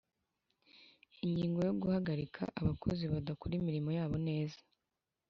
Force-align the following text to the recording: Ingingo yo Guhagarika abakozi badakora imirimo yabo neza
Ingingo 1.25 1.59
yo 1.67 1.73
Guhagarika 1.81 2.41
abakozi 2.59 3.03
badakora 3.13 3.53
imirimo 3.59 3.89
yabo 3.97 4.15
neza 4.27 4.59